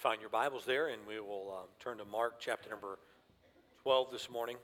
[0.00, 2.98] find your Bibles there, and we will um, turn to Mark chapter number
[3.82, 4.56] 12 this morning.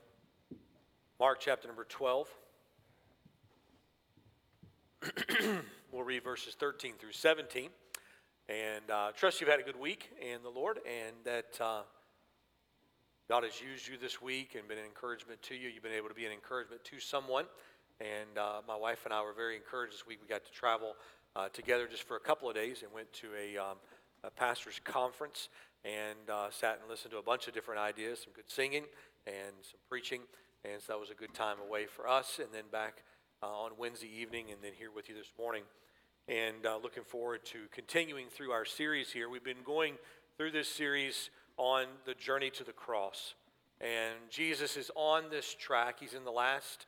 [1.19, 2.27] Mark chapter number 12.
[5.91, 7.69] we'll read verses 13 through 17.
[8.49, 11.81] And uh, trust you've had a good week in the Lord and that uh,
[13.29, 15.69] God has used you this week and been an encouragement to you.
[15.69, 17.45] You've been able to be an encouragement to someone.
[18.01, 20.17] And uh, my wife and I were very encouraged this week.
[20.19, 20.95] We got to travel
[21.35, 23.77] uh, together just for a couple of days and went to a, um,
[24.23, 25.49] a pastor's conference
[25.83, 28.83] and uh, sat and listened to a bunch of different ideas, some good singing
[29.25, 30.21] and some preaching.
[30.65, 32.39] And so that was a good time away for us.
[32.39, 33.03] And then back
[33.41, 35.63] uh, on Wednesday evening and then here with you this morning.
[36.27, 39.29] And uh, looking forward to continuing through our series here.
[39.29, 39.93] We've been going
[40.37, 43.35] through this series on the journey to the cross.
[43.79, 45.97] And Jesus is on this track.
[45.99, 46.87] He's in the last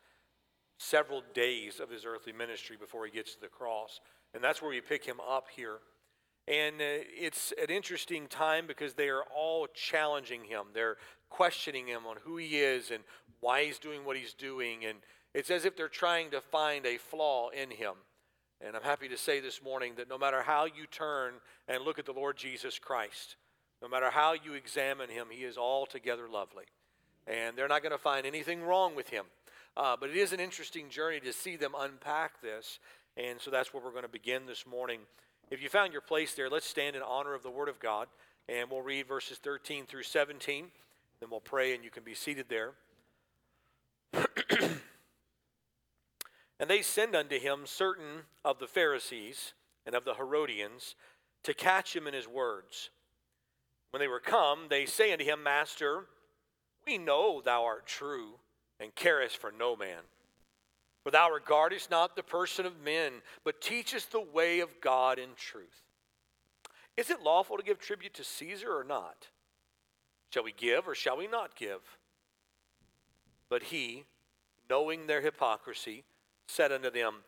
[0.78, 4.02] several days of his earthly ministry before he gets to the cross.
[4.34, 5.80] And that's where we pick him up here.
[6.50, 10.64] And uh, it's an interesting time because they are all challenging him.
[10.74, 10.98] They're
[11.30, 13.04] questioning him on who he is and
[13.40, 14.84] why he's doing what he's doing.
[14.84, 14.98] And
[15.36, 17.94] it's as if they're trying to find a flaw in him.
[18.66, 21.36] And I'm happy to say this morning that no matter how you turn
[21.68, 23.36] and look at the Lord Jesus Christ,
[23.80, 26.66] no matter how you examine him, he is altogether lovely.
[27.28, 29.26] And they're not going to find anything wrong with him.
[29.78, 32.80] Uh, but it is an interesting journey to see them unpack this.
[33.16, 35.02] And so that's where we're going to begin this morning.
[35.52, 38.08] If you found your place there, let's stand in honor of the Word of God.
[38.48, 40.68] And we'll read verses 13 through 17.
[41.20, 42.74] Then we'll pray, and you can be seated there.
[44.14, 44.80] and
[46.68, 49.54] they send unto him certain of the Pharisees
[49.86, 50.96] and of the Herodians
[51.44, 52.90] to catch him in his words.
[53.92, 56.06] When they were come, they say unto him, Master,
[56.86, 58.36] we know thou art true
[58.80, 60.02] and carest for no man.
[61.10, 65.30] For thou regardest not the person of men, but teachest the way of God in
[65.36, 65.82] truth.
[66.98, 69.30] Is it lawful to give tribute to Caesar or not?
[70.32, 71.80] Shall we give or shall we not give?
[73.50, 74.04] But he,
[74.70, 76.04] knowing their hypocrisy,
[76.48, 77.24] said unto them,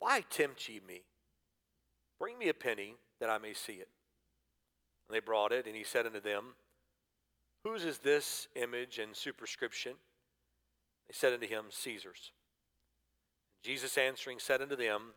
[0.00, 1.02] Why tempt ye me?
[2.18, 3.90] Bring me a penny that I may see it.
[5.08, 6.46] And they brought it, and he said unto them,
[7.62, 9.92] Whose is this image and superscription?
[11.06, 12.32] They said unto him, Caesar's.
[13.62, 15.14] Jesus answering said unto them,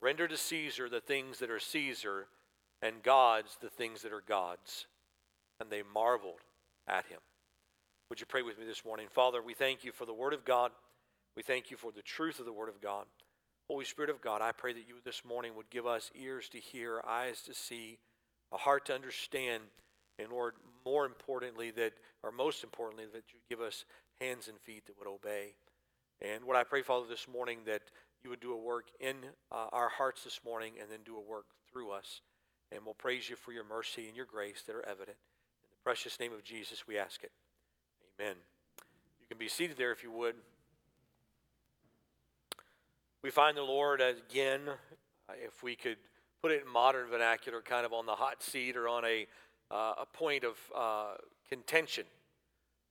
[0.00, 2.26] Render to Caesar the things that are Caesar,
[2.82, 4.86] and God's the things that are God's.
[5.60, 6.40] And they marveled
[6.86, 7.18] at him.
[8.08, 9.08] Would you pray with me this morning?
[9.10, 10.70] Father, we thank you for the Word of God.
[11.36, 13.06] We thank you for the truth of the Word of God.
[13.68, 16.58] Holy Spirit of God, I pray that you this morning would give us ears to
[16.58, 17.98] hear, eyes to see,
[18.50, 19.62] a heart to understand,
[20.18, 20.54] and Lord,
[20.86, 23.84] more importantly, that, or most importantly, that you give us
[24.20, 25.52] hands and feet that would obey.
[26.20, 27.82] And what I pray, Father, this morning, that
[28.24, 29.16] you would do a work in
[29.52, 32.22] uh, our hearts this morning and then do a work through us.
[32.72, 35.16] And we'll praise you for your mercy and your grace that are evident.
[35.62, 37.30] In the precious name of Jesus, we ask it.
[38.20, 38.34] Amen.
[39.20, 40.34] You can be seated there if you would.
[43.22, 44.60] We find the Lord again,
[45.44, 45.98] if we could
[46.42, 49.26] put it in modern vernacular, kind of on the hot seat or on a,
[49.70, 51.14] uh, a point of uh,
[51.48, 52.04] contention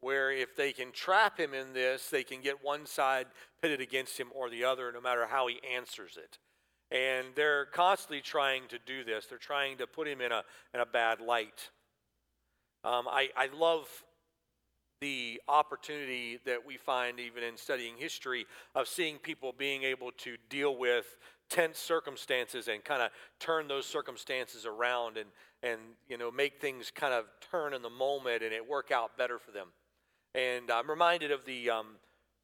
[0.02, 3.28] where if they can trap him in this, they can get one side
[3.62, 6.38] pitted against him or the other, no matter how he answers it.
[6.90, 9.25] And they're constantly trying to do this.
[9.25, 10.44] They're trying to put him in a,
[10.74, 11.72] in a bad light.
[12.84, 13.88] Um, I, I love
[15.02, 20.38] the opportunity that we find even in studying history of seeing people being able to
[20.50, 21.18] deal with
[21.50, 25.29] tense circumstances and kind of turn those circumstances around and,
[25.62, 25.79] and
[26.09, 29.38] you know make things kind of turn in the moment and it work out better
[29.38, 29.68] for them
[30.35, 31.85] and I'm reminded of the um,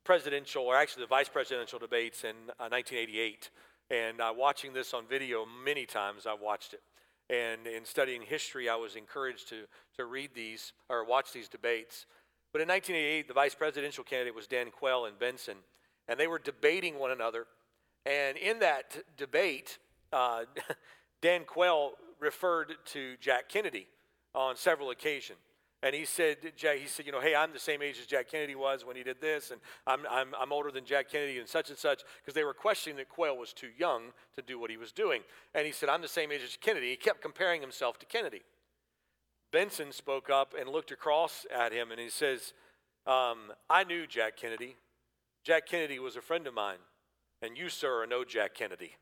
[0.03, 3.49] presidential, or actually the vice presidential debates in uh, 1988.
[3.89, 6.81] And uh, watching this on video many times, I've watched it.
[7.29, 9.63] And in studying history, I was encouraged to,
[9.97, 12.05] to read these or watch these debates.
[12.51, 15.55] But in 1988, the vice presidential candidate was Dan Quayle and Bentsen,
[16.07, 17.47] and they were debating one another.
[18.05, 19.79] And in that debate,
[20.11, 20.43] uh,
[21.21, 23.87] Dan Quayle referred to Jack Kennedy
[24.35, 25.39] on several occasions.
[25.83, 28.31] And he said, Jack, he said, you know, hey, I'm the same age as Jack
[28.31, 31.47] Kennedy was when he did this, and I'm, I'm, I'm older than Jack Kennedy and
[31.47, 34.71] such and such, because they were questioning that Quayle was too young to do what
[34.71, 35.23] he was doing.
[35.53, 36.89] And he said, I'm the same age as Kennedy.
[36.91, 38.43] He kept comparing himself to Kennedy.
[39.53, 42.53] Bentsen spoke up and looked across at him, and he says,
[43.05, 44.77] um, I knew Jack Kennedy.
[45.43, 46.79] Jack Kennedy was a friend of mine,
[47.41, 48.93] and you, sir, are no Jack Kennedy.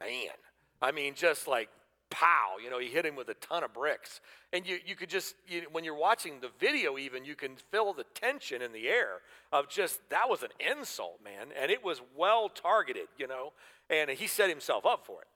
[0.00, 0.34] Man,
[0.82, 1.68] I mean, just like
[2.12, 4.20] pow, you know, he hit him with a ton of bricks.
[4.52, 7.92] And you, you could just, you, when you're watching the video, even, you can feel
[7.92, 9.20] the tension in the air
[9.52, 11.48] of just, that was an insult, man.
[11.60, 13.52] And it was well targeted, you know,
[13.90, 15.28] and he set himself up for it.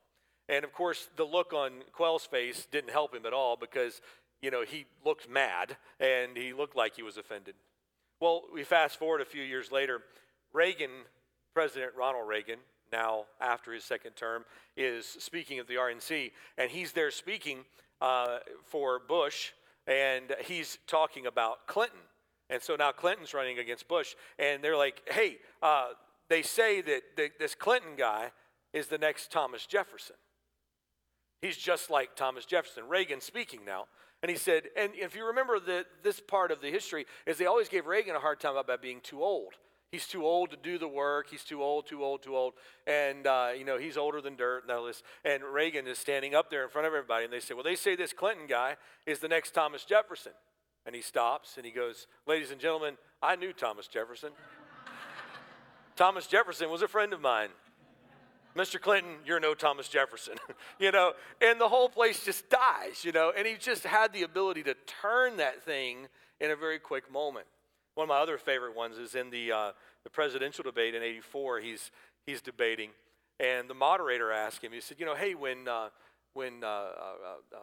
[0.48, 4.00] And of course, the look on Quayle's face didn't help him at all because,
[4.40, 7.54] you know, he looked mad and he looked like he was offended.
[8.20, 10.00] Well, we fast forward a few years later.
[10.52, 10.90] Reagan,
[11.56, 12.58] President Ronald Reagan,
[12.92, 14.44] now after his second term,
[14.76, 17.60] is speaking at the RNC, and he's there speaking
[18.02, 19.52] uh, for Bush,
[19.86, 22.00] and he's talking about Clinton.
[22.50, 25.92] And so now Clinton's running against Bush, and they're like, hey, uh,
[26.28, 28.32] they say that this Clinton guy
[28.74, 30.16] is the next Thomas Jefferson.
[31.40, 32.86] He's just like Thomas Jefferson.
[32.86, 33.86] Reagan speaking now.
[34.22, 37.46] And he said, and if you remember the, this part of the history, is they
[37.46, 39.54] always gave Reagan a hard time about being too old.
[39.92, 41.28] He's too old to do the work.
[41.30, 42.54] He's too old, too old, too old.
[42.86, 45.02] And, uh, you know, he's older than dirt and all this.
[45.24, 47.24] And Reagan is standing up there in front of everybody.
[47.24, 50.32] And they say, well, they say this Clinton guy is the next Thomas Jefferson.
[50.84, 54.30] And he stops and he goes, ladies and gentlemen, I knew Thomas Jefferson.
[55.96, 57.48] Thomas Jefferson was a friend of mine.
[58.56, 58.80] Mr.
[58.80, 60.36] Clinton, you're no Thomas Jefferson,
[60.78, 61.12] you know,
[61.42, 64.74] and the whole place just dies, you know, and he just had the ability to
[65.02, 66.08] turn that thing
[66.40, 67.46] in a very quick moment.
[67.96, 69.72] One of my other favorite ones is in the, uh,
[70.04, 71.60] the presidential debate in 84.
[71.60, 71.90] He's,
[72.26, 72.90] he's debating,
[73.40, 75.88] and the moderator asked him, he said, You know, hey, when, uh,
[76.34, 77.58] when uh, uh, uh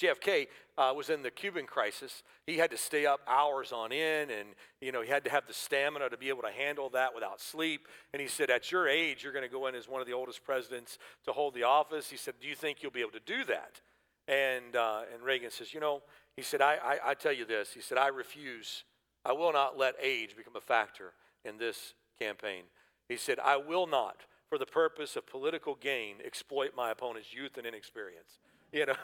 [0.00, 0.48] JFK
[0.78, 2.22] uh, was in the Cuban crisis.
[2.46, 4.48] He had to stay up hours on end, and
[4.80, 7.38] you know he had to have the stamina to be able to handle that without
[7.38, 7.86] sleep.
[8.14, 10.14] And he said, "At your age, you're going to go in as one of the
[10.14, 10.96] oldest presidents
[11.26, 13.82] to hold the office." He said, "Do you think you'll be able to do that?"
[14.30, 16.02] And uh, and Reagan says, "You know,"
[16.36, 18.84] he said, I, I, "I tell you this." He said, "I refuse.
[19.24, 21.12] I will not let age become a factor
[21.44, 22.62] in this campaign."
[23.08, 27.56] He said, "I will not." For the purpose of political gain, exploit my opponent's youth
[27.56, 28.38] and inexperience.
[28.72, 28.94] You know,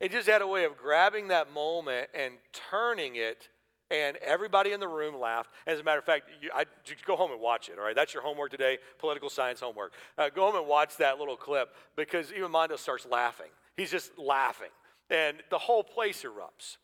[0.00, 2.34] it just had a way of grabbing that moment and
[2.70, 3.48] turning it
[3.90, 5.50] and everybody in the room laughed.
[5.66, 7.94] As a matter of fact, you, I, you go home and watch it, all right?
[7.94, 9.92] That's your homework today, political science homework.
[10.16, 13.50] Uh, go home and watch that little clip because even Mondale starts laughing.
[13.76, 14.70] He's just laughing.
[15.10, 16.76] And the whole place erupts.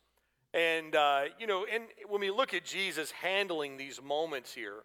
[0.53, 4.83] And, uh, you know, and when we look at Jesus handling these moments here,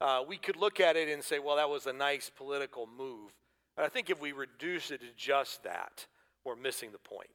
[0.00, 3.30] uh, we could look at it and say, well, that was a nice political move.
[3.76, 6.06] But I think if we reduce it to just that,
[6.44, 7.28] we're missing the point.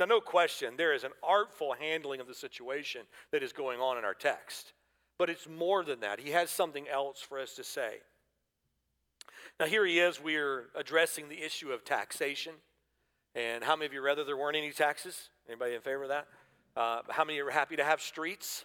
[0.00, 3.02] Now, no question, there is an artful handling of the situation
[3.32, 4.72] that is going on in our text.
[5.18, 6.20] But it's more than that.
[6.20, 7.98] He has something else for us to say.
[9.60, 10.18] Now, here he is.
[10.18, 12.54] We're addressing the issue of taxation.
[13.34, 15.28] And how many of you rather there weren't any taxes?
[15.46, 16.28] Anybody in favor of that?
[16.74, 18.64] Uh, how many are happy to have streets?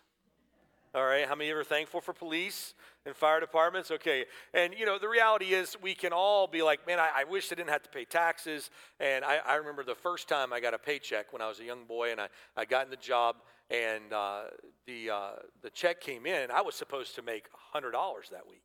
[0.96, 1.28] All right.
[1.28, 2.74] How many of you are thankful for police
[3.06, 3.92] and fire departments?
[3.92, 4.24] Okay.
[4.54, 7.52] And, you know, the reality is we can all be like, man, I, I wish
[7.52, 8.70] I didn't have to pay taxes.
[9.02, 11.66] And I, I, remember the first time I got a paycheck when I was a
[11.66, 13.36] young boy and I, I got in the job
[13.70, 14.44] and uh,
[14.88, 15.30] the, uh,
[15.64, 17.92] the check came in I was supposed to make $100
[18.32, 18.64] that week.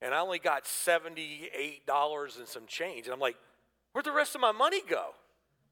[0.00, 3.06] And I only got $78 and some change.
[3.06, 3.36] And I'm like,
[3.90, 5.06] where'd the rest of my money go?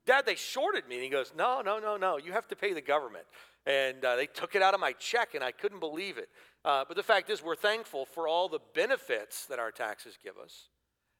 [0.06, 0.96] Dad, they shorted me.
[0.96, 2.16] And he goes, No, no, no, no.
[2.16, 3.26] You have to pay the government.
[3.66, 6.28] And uh, they took it out of my check, and I couldn't believe it.
[6.64, 10.38] Uh, but the fact is, we're thankful for all the benefits that our taxes give
[10.38, 10.68] us.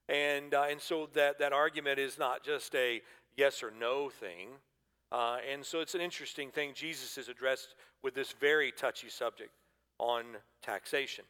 [0.09, 3.03] And, uh, and so that, that argument is not just a
[3.37, 4.51] yes or no thing.
[5.11, 9.51] Uh, and so it's an interesting thing Jesus is addressed with this very touchy subject
[9.99, 10.25] on
[10.63, 11.25] taxation.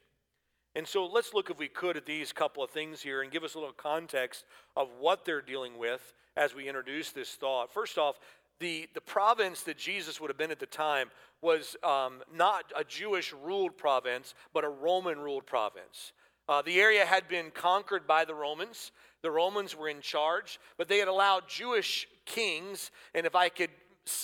[0.74, 3.44] And so let's look, if we could, at these couple of things here and give
[3.44, 4.44] us a little context
[4.76, 7.72] of what they're dealing with as we introduce this thought.
[7.72, 8.18] First off,
[8.58, 11.10] the, the province that Jesus would have been at the time
[11.42, 16.12] was um, not a Jewish ruled province, but a Roman ruled province.
[16.48, 18.92] Uh, the area had been conquered by the Romans.
[19.22, 23.70] The Romans were in charge, but they had allowed Jewish kings, and if I could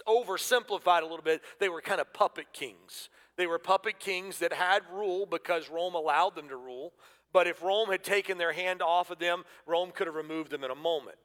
[0.07, 3.09] oversimplify it a little bit, they were kind of puppet kings.
[3.37, 6.93] They were puppet kings that had rule because Rome allowed them to rule.
[7.33, 10.65] But if Rome had taken their hand off of them, Rome could have removed them
[10.65, 11.17] in a moment.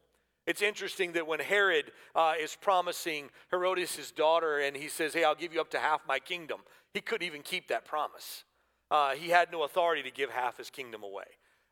[0.47, 5.35] It's interesting that when Herod uh, is promising Herodias' daughter and he says, Hey, I'll
[5.35, 6.61] give you up to half my kingdom,
[6.93, 8.45] he couldn't even keep that promise.
[8.89, 11.25] Uh, he had no authority to give half his kingdom away.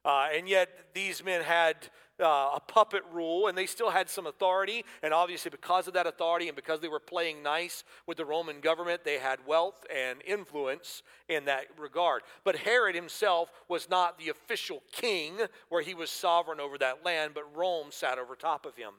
[0.06, 1.76] Uh, and yet, these men had
[2.20, 4.86] uh, a puppet rule, and they still had some authority.
[5.02, 8.62] And obviously, because of that authority and because they were playing nice with the Roman
[8.62, 12.22] government, they had wealth and influence in that regard.
[12.44, 17.34] But Herod himself was not the official king where he was sovereign over that land,
[17.34, 18.94] but Rome sat over top of him.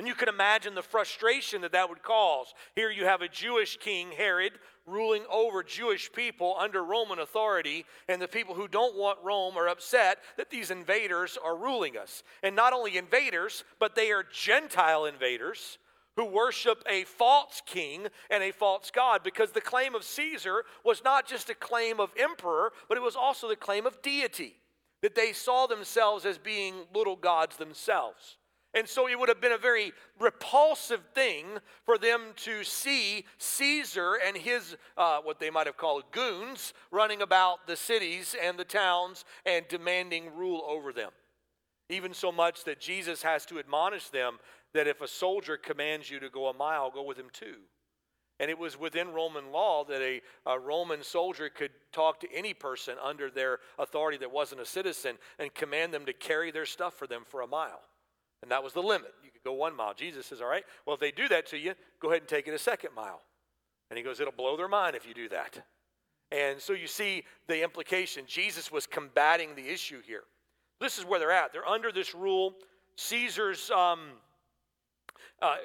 [0.00, 2.54] And you can imagine the frustration that that would cause.
[2.74, 4.52] Here you have a Jewish king, Herod,
[4.86, 9.68] ruling over Jewish people under Roman authority, and the people who don't want Rome are
[9.68, 12.22] upset that these invaders are ruling us.
[12.42, 15.76] And not only invaders, but they are Gentile invaders
[16.16, 21.04] who worship a false king and a false god because the claim of Caesar was
[21.04, 24.56] not just a claim of emperor, but it was also the claim of deity.
[25.02, 28.36] that they saw themselves as being little gods themselves.
[28.72, 31.46] And so it would have been a very repulsive thing
[31.84, 37.20] for them to see Caesar and his, uh, what they might have called goons, running
[37.20, 41.10] about the cities and the towns and demanding rule over them.
[41.88, 44.38] Even so much that Jesus has to admonish them
[44.72, 47.56] that if a soldier commands you to go a mile, go with him too.
[48.38, 52.54] And it was within Roman law that a, a, Roman soldier could talk to any
[52.54, 56.94] person under their authority that wasn't a citizen and command them to carry their stuff
[56.94, 57.82] for them for a mile.
[58.42, 59.12] And that was the limit.
[59.22, 59.94] You could go one mile.
[59.94, 62.48] Jesus says, All right, well, if they do that to you, go ahead and take
[62.48, 63.22] it a second mile.
[63.90, 65.62] And he goes, It'll blow their mind if you do that.
[66.32, 68.24] And so you see the implication.
[68.26, 70.22] Jesus was combating the issue here.
[70.80, 71.52] This is where they're at.
[71.52, 72.54] They're under this rule.
[72.96, 74.10] Caesar's um,
[75.42, 75.56] uh,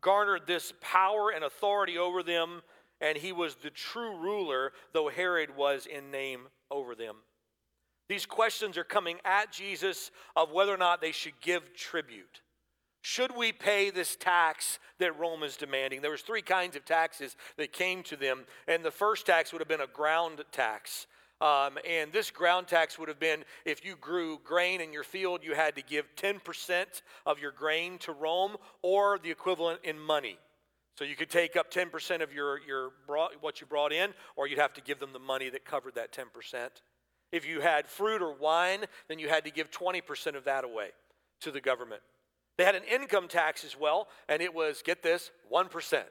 [0.00, 2.62] garnered this power and authority over them,
[3.00, 7.16] and he was the true ruler, though Herod was in name over them.
[8.08, 12.40] These questions are coming at Jesus of whether or not they should give tribute.
[13.00, 16.00] Should we pay this tax that Rome is demanding?
[16.00, 19.60] There was three kinds of taxes that came to them, and the first tax would
[19.60, 21.06] have been a ground tax.
[21.40, 25.40] Um, and this ground tax would have been if you grew grain in your field,
[25.42, 30.38] you had to give 10% of your grain to Rome or the equivalent in money.
[30.96, 34.46] So you could take up 10% of your, your brought, what you brought in, or
[34.46, 36.70] you'd have to give them the money that covered that 10%.
[37.34, 40.90] If you had fruit or wine, then you had to give 20% of that away
[41.40, 42.00] to the government.
[42.56, 46.02] They had an income tax as well, and it was, get this, 1%.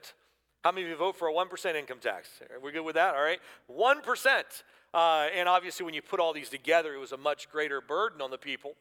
[0.65, 2.27] How many of you vote for a 1% income tax?
[2.53, 3.15] Are we good with that?
[3.15, 3.39] All right.
[3.71, 4.43] 1%.
[4.93, 8.21] Uh, and obviously, when you put all these together, it was a much greater burden
[8.21, 8.73] on the people.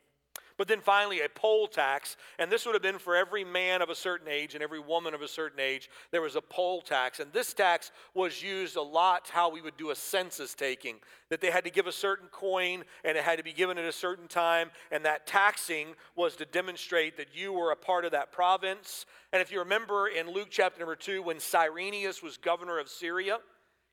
[0.62, 3.90] But then finally, a poll tax, and this would have been for every man of
[3.90, 5.90] a certain age and every woman of a certain age.
[6.12, 9.76] There was a poll tax, and this tax was used a lot how we would
[9.76, 11.00] do a census taking,
[11.30, 13.86] that they had to give a certain coin and it had to be given at
[13.86, 18.12] a certain time, and that taxing was to demonstrate that you were a part of
[18.12, 19.04] that province.
[19.32, 23.38] And if you remember in Luke chapter number two, when Cyrenius was governor of Syria,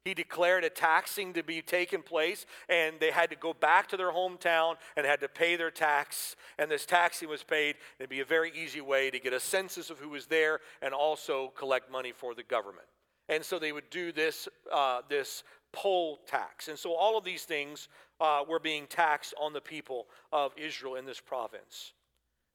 [0.06, 3.98] he declared a taxing to be taken place, and they had to go back to
[3.98, 6.36] their hometown and had to pay their tax.
[6.58, 7.76] And this taxing was paid.
[8.00, 10.94] It'd be a very easy way to get a census of who was there and
[10.94, 12.88] also collect money for the government.
[13.28, 16.68] And so they would do this, uh, this poll tax.
[16.68, 17.90] And so all of these things
[18.20, 21.94] uh, were being taxed on the people of Israel in this province.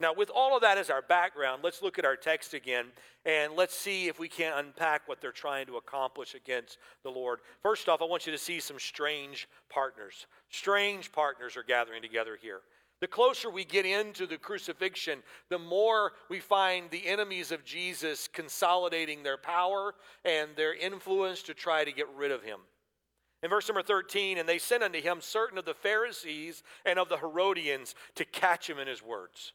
[0.00, 2.86] Now, with all of that as our background, let's look at our text again
[3.24, 7.38] and let's see if we can't unpack what they're trying to accomplish against the Lord.
[7.62, 10.26] First off, I want you to see some strange partners.
[10.50, 12.60] Strange partners are gathering together here.
[13.00, 18.28] The closer we get into the crucifixion, the more we find the enemies of Jesus
[18.28, 22.60] consolidating their power and their influence to try to get rid of him.
[23.42, 27.08] In verse number 13, and they sent unto him certain of the Pharisees and of
[27.08, 29.52] the Herodians to catch him in his words.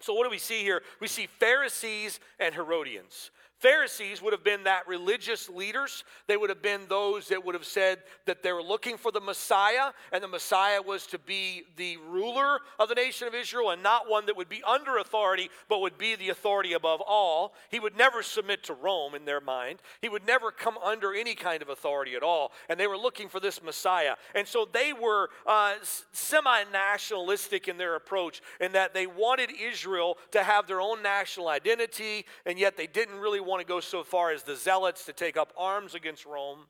[0.00, 0.82] So, what do we see here?
[1.00, 3.30] We see Pharisees and Herodians.
[3.58, 6.04] Pharisees would have been that religious leaders.
[6.26, 9.20] They would have been those that would have said that they were looking for the
[9.20, 13.82] Messiah, and the Messiah was to be the ruler of the nation of Israel and
[13.82, 17.54] not one that would be under authority, but would be the authority above all.
[17.70, 21.34] He would never submit to Rome in their mind, he would never come under any
[21.34, 22.52] kind of authority at all.
[22.68, 24.16] And they were looking for this Messiah.
[24.34, 25.74] And so they were uh,
[26.12, 31.48] semi nationalistic in their approach, in that they wanted Israel to have their own national
[31.48, 35.12] identity, and yet they didn't really want to go so far as the zealots to
[35.12, 36.60] take up arms against Rome.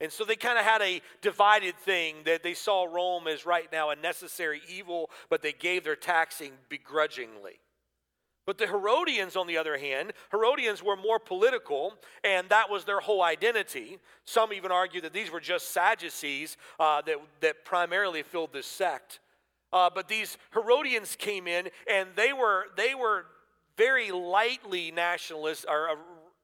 [0.00, 3.70] And so they kind of had a divided thing that they saw Rome as right
[3.72, 7.60] now a necessary evil, but they gave their taxing begrudgingly.
[8.46, 13.00] But the Herodians, on the other hand, Herodians were more political, and that was their
[13.00, 13.98] whole identity.
[14.24, 19.18] Some even argue that these were just Sadducees uh, that, that primarily filled this sect.
[19.72, 23.26] Uh, but these Herodians came in, and they were, they were
[23.76, 25.94] very lightly nationalist, or uh,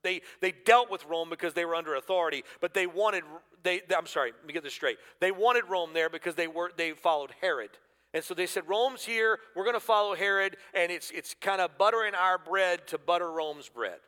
[0.02, 3.24] they, they dealt with Rome because they were under authority, but they wanted,
[3.62, 4.98] they, I'm sorry, let me get this straight.
[5.20, 7.70] They wanted Rome there because they, were, they followed Herod.
[8.14, 11.60] And so they said, Rome's here, we're going to follow Herod, and it's, it's kind
[11.60, 13.98] of buttering our bread to butter Rome's bread.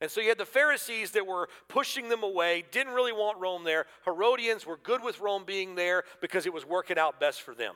[0.00, 3.64] And so you had the Pharisees that were pushing them away, didn't really want Rome
[3.64, 3.86] there.
[4.04, 7.74] Herodians were good with Rome being there because it was working out best for them.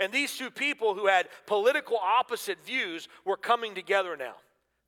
[0.00, 4.34] And these two people who had political opposite views were coming together now.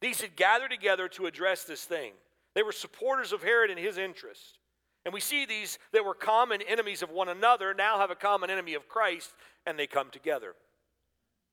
[0.01, 2.13] These had gathered together to address this thing.
[2.55, 4.59] They were supporters of Herod and his interest.
[5.05, 8.51] And we see these that were common enemies of one another now have a common
[8.51, 9.35] enemy of Christ,
[9.67, 10.55] and they come together.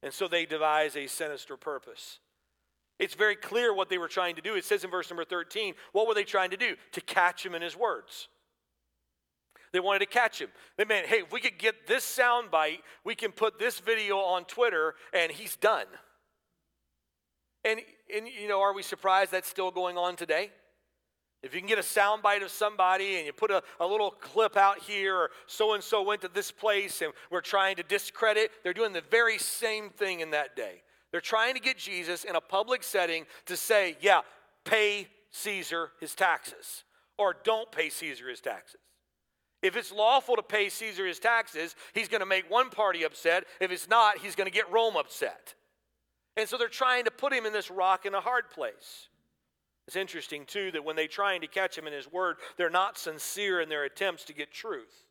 [0.02, 2.20] And so they devise a sinister purpose.
[2.98, 4.56] It's very clear what they were trying to do.
[4.56, 6.76] It says in verse number 13, what were they trying to do?
[6.94, 8.30] To catch him in his words.
[9.72, 10.50] They wanted to catch him.
[10.78, 14.18] They meant, hey, if we could get this sound bite, we can put this video
[14.18, 15.86] on Twitter and he's done.
[17.64, 17.82] And,
[18.16, 20.52] and you know, are we surprised that's still going on today?
[21.42, 24.58] If you can get a soundbite of somebody and you put a, a little clip
[24.58, 28.52] out here, or so and so went to this place and we're trying to discredit,
[28.64, 30.82] they're doing the very same thing in that day.
[31.12, 34.22] They're trying to get Jesus in a public setting to say, yeah,
[34.66, 36.84] pay Caesar his taxes,
[37.18, 38.82] or don't pay Caesar his taxes.
[39.62, 43.44] If it's lawful to pay Caesar his taxes, he's going to make one party upset.
[43.60, 45.56] If it's not, he's going to get Rome upset.
[46.38, 49.10] And so they're trying to put him in this rock in a hard place.
[49.88, 52.98] It's interesting, too, that when they're trying to catch him in his word, they're not
[52.98, 55.06] sincere in their attempts to get truth.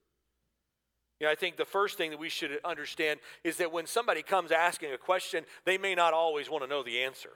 [1.20, 4.22] You know, I think the first thing that we should understand is that when somebody
[4.22, 7.30] comes asking a question, they may not always want to know the answer.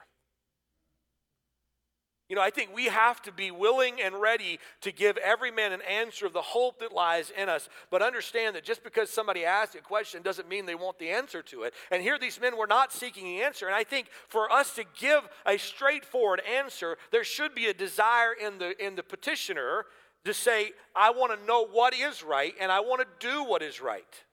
[2.33, 5.71] You know, I think we have to be willing and ready to give every man
[5.71, 7.69] an answer of the hope that lies in us.
[7.91, 11.43] But understand that just because somebody asks a question doesn't mean they want the answer
[11.43, 11.75] to it.
[11.91, 13.67] And here these men were not seeking the answer.
[13.67, 18.33] And I think for us to give a straightforward answer, there should be a desire
[18.33, 19.85] in the in the petitioner
[20.25, 23.61] to say, I want to know what is right and I want to do what
[23.61, 24.23] is right.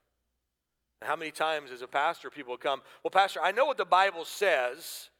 [1.03, 4.25] how many times as a pastor people come, Well, Pastor, I know what the Bible
[4.25, 5.11] says.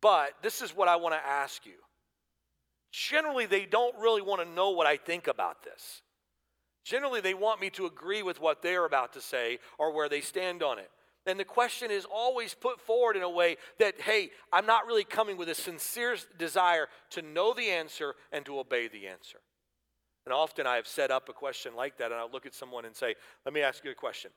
[0.00, 1.72] But this is what I want to ask you.
[2.92, 6.02] Generally, they don't really want to know what I think about this.
[6.84, 10.20] Generally, they want me to agree with what they're about to say or where they
[10.20, 10.90] stand on it.
[11.26, 15.02] And the question is always put forward in a way that, hey, I'm not really
[15.02, 19.38] coming with a sincere desire to know the answer and to obey the answer.
[20.24, 22.84] And often I have set up a question like that, and I'll look at someone
[22.84, 24.30] and say, Let me ask you a question.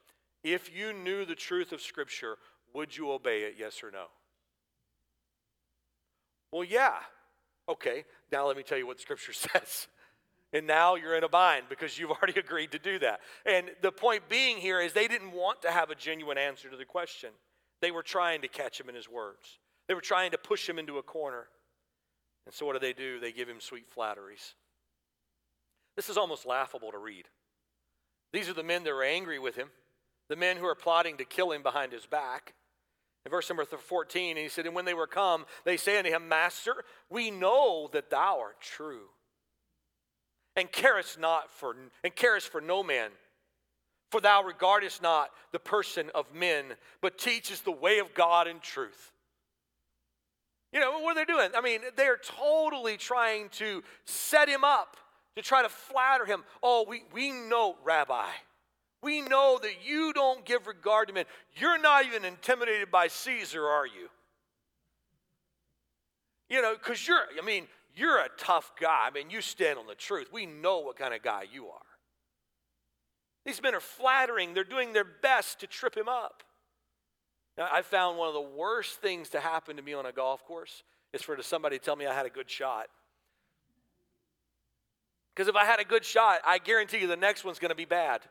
[0.43, 2.37] If you knew the truth of Scripture,
[2.73, 4.05] would you obey it, yes or no?
[6.51, 6.95] Well, yeah.
[7.67, 9.87] Okay, now let me tell you what the Scripture says.
[10.51, 13.19] And now you're in a bind because you've already agreed to do that.
[13.45, 16.77] And the point being here is they didn't want to have a genuine answer to
[16.77, 17.29] the question.
[17.81, 20.79] They were trying to catch him in his words, they were trying to push him
[20.79, 21.47] into a corner.
[22.45, 23.19] And so what do they do?
[23.19, 24.55] They give him sweet flatteries.
[25.95, 27.25] This is almost laughable to read.
[28.33, 29.69] These are the men that are angry with him,
[30.29, 32.55] the men who are plotting to kill him behind his back.
[33.25, 36.29] In verse number 14, he said, And when they were come, they say unto him,
[36.29, 39.09] Master, we know that thou art true,
[40.55, 43.11] and carest not for and carest for no man.
[44.11, 46.65] For thou regardest not the person of men,
[46.99, 49.11] but teachest the way of God in truth.
[50.71, 51.49] You know, what are they doing?
[51.55, 54.97] I mean, they're totally trying to set him up,
[55.35, 56.43] to try to flatter him.
[56.61, 58.25] Oh, we, we know, Rabbi.
[59.01, 61.25] We know that you don't give regard to men.
[61.55, 64.09] You're not even intimidated by Caesar, are you?
[66.49, 69.07] You know, because you're, I mean, you're a tough guy.
[69.07, 70.29] I mean, you stand on the truth.
[70.33, 71.79] We know what kind of guy you are.
[73.45, 76.43] These men are flattering, they're doing their best to trip him up.
[77.57, 80.43] Now, I found one of the worst things to happen to me on a golf
[80.45, 80.83] course
[81.13, 82.87] is for somebody to tell me I had a good shot.
[85.33, 87.75] Because if I had a good shot, I guarantee you the next one's going to
[87.75, 88.21] be bad.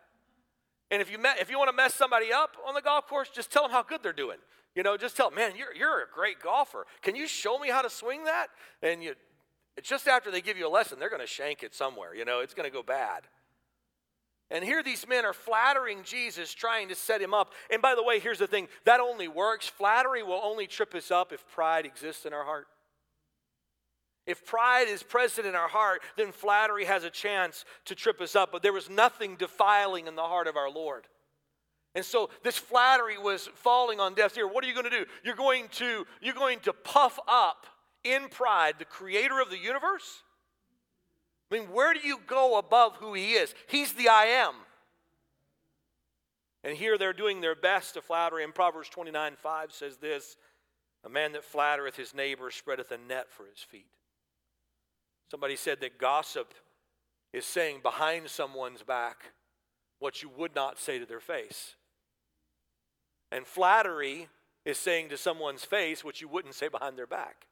[0.90, 3.29] And if you, met, if you want to mess somebody up on the golf course,
[3.29, 4.38] just tell them how good they're doing.
[4.74, 6.87] You know, just tell them, man, you're, you're a great golfer.
[7.03, 8.46] Can you show me how to swing that?
[8.83, 9.14] And you,
[9.83, 12.14] just after they give you a lesson, they're going to shank it somewhere.
[12.14, 13.24] You know, it's going to go bad.
[14.51, 17.53] And here these men are flattering Jesus, trying to set him up.
[17.70, 19.68] And by the way, here's the thing that only works.
[19.68, 22.66] Flattery will only trip us up if pride exists in our heart.
[24.28, 28.36] If pride is present in our heart, then flattery has a chance to trip us
[28.36, 28.52] up.
[28.52, 31.06] But there was nothing defiling in the heart of our Lord.
[31.94, 34.46] And so this flattery was falling on deaf ear.
[34.46, 35.06] What are you going to do?
[35.24, 37.66] You're going to, you're going to puff up
[38.04, 40.22] in pride the creator of the universe?
[41.50, 43.54] I mean, where do you go above who he is?
[43.66, 44.52] He's the I am.
[46.64, 48.52] And here they're doing their best to flatter him.
[48.52, 50.36] Proverbs 29 5 says this
[51.02, 53.86] A man that flattereth his neighbor spreadeth a net for his feet.
[55.30, 56.54] Somebody said that gossip
[57.32, 59.32] is saying behind someone's back
[59.98, 61.74] what you would not say to their face.
[63.30, 64.28] And flattery
[64.64, 67.46] is saying to someone's face what you wouldn't say behind their back.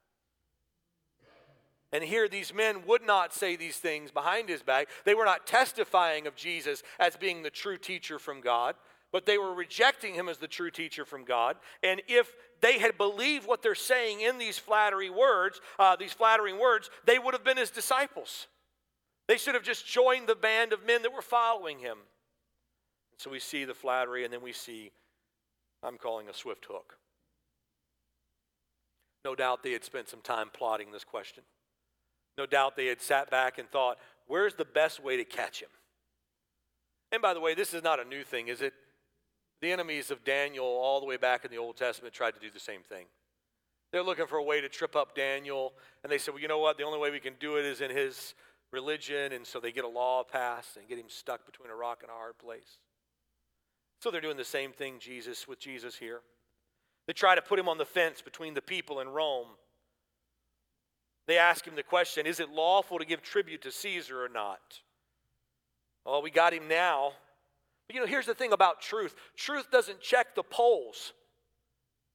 [1.92, 4.88] And here, these men would not say these things behind his back.
[5.04, 8.74] They were not testifying of Jesus as being the true teacher from God,
[9.16, 11.56] but they were rejecting him as the true teacher from God.
[11.82, 16.58] And if they had believed what they're saying in these flattery words, uh, these flattering
[16.58, 18.46] words, they would have been his disciples.
[19.26, 21.96] They should have just joined the band of men that were following him.
[23.16, 24.90] So we see the flattery, and then we see,
[25.82, 26.98] I'm calling a swift hook.
[29.24, 31.42] No doubt they had spent some time plotting this question.
[32.36, 35.70] No doubt they had sat back and thought, where's the best way to catch him?
[37.12, 38.74] And by the way, this is not a new thing, is it?
[39.60, 42.50] The enemies of Daniel, all the way back in the Old Testament, tried to do
[42.50, 43.06] the same thing.
[43.92, 46.58] They're looking for a way to trip up Daniel, and they said, well, you know
[46.58, 46.76] what?
[46.76, 48.34] The only way we can do it is in his
[48.72, 52.00] religion, and so they get a law passed and get him stuck between a rock
[52.02, 52.78] and a hard place.
[54.00, 56.20] So they're doing the same thing, Jesus, with Jesus here.
[57.06, 59.46] They try to put him on the fence between the people and Rome.
[61.26, 64.80] They ask him the question Is it lawful to give tribute to Caesar or not?
[66.04, 67.12] Well, we got him now.
[67.86, 71.12] But you know, here's the thing about truth truth doesn't check the polls,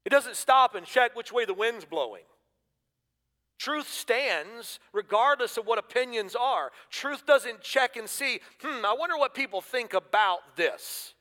[0.06, 2.24] it doesn't stop and check which way the wind's blowing.
[3.60, 6.72] Truth stands regardless of what opinions are.
[6.90, 11.14] Truth doesn't check and see, hmm, I wonder what people think about this.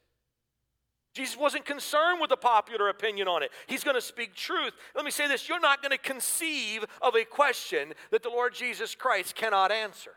[1.13, 3.51] Jesus wasn't concerned with the popular opinion on it.
[3.67, 4.73] He's going to speak truth.
[4.95, 8.55] Let me say this you're not going to conceive of a question that the Lord
[8.55, 10.13] Jesus Christ cannot answer.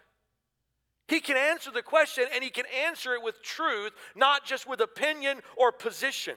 [1.13, 4.82] He can answer the question and he can answer it with truth, not just with
[4.82, 6.34] opinion or position.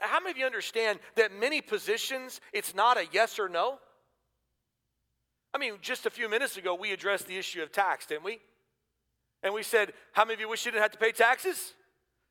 [0.00, 3.78] How many of you understand that many positions, it's not a yes or no?
[5.52, 8.38] I mean, just a few minutes ago, we addressed the issue of tax, didn't we?
[9.42, 11.74] And we said, How many of you wish you didn't have to pay taxes?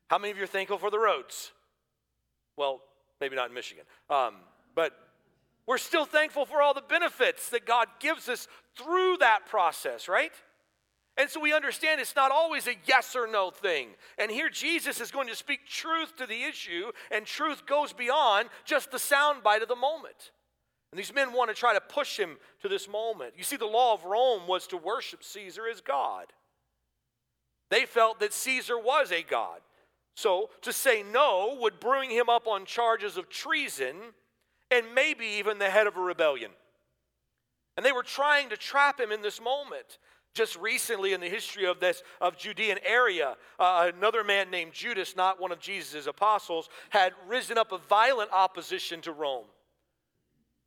[0.08, 1.52] How many of you are thankful for the roads?
[2.56, 2.80] Well,
[3.20, 3.84] maybe not in Michigan.
[4.10, 4.38] Um,
[4.74, 4.92] but
[5.68, 10.32] we're still thankful for all the benefits that God gives us through that process, right?
[11.18, 13.88] And so we understand it's not always a yes or no thing.
[14.18, 18.48] And here Jesus is going to speak truth to the issue, and truth goes beyond
[18.64, 20.30] just the soundbite of the moment.
[20.90, 23.34] And these men want to try to push him to this moment.
[23.36, 26.26] You see, the law of Rome was to worship Caesar as God.
[27.70, 29.60] They felt that Caesar was a God.
[30.14, 33.96] So to say no would bring him up on charges of treason
[34.70, 36.50] and maybe even the head of a rebellion.
[37.76, 39.98] And they were trying to trap him in this moment.
[40.34, 45.14] Just recently in the history of this of Judean area, uh, another man named Judas,
[45.14, 49.44] not one of Jesus' apostles, had risen up a violent opposition to Rome.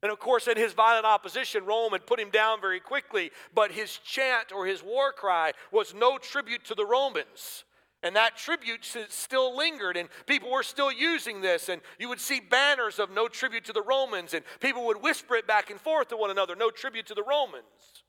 [0.03, 3.71] And of course, in his violent opposition, Rome had put him down very quickly, but
[3.71, 7.63] his chant or his war cry was no tribute to the Romans.
[8.03, 11.69] And that tribute still lingered, and people were still using this.
[11.69, 15.37] And you would see banners of no tribute to the Romans, and people would whisper
[15.37, 18.03] it back and forth to one another no tribute to the Romans.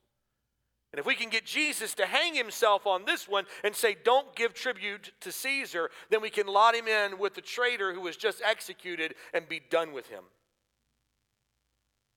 [0.97, 4.35] And if we can get Jesus to hang himself on this one and say, don't
[4.35, 8.17] give tribute to Caesar, then we can lot him in with the traitor who was
[8.17, 10.25] just executed and be done with him.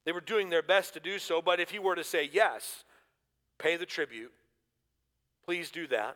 [0.06, 2.86] They were doing their best to do so, but if he were to say, yes,
[3.58, 4.32] pay the tribute,
[5.46, 6.16] please do that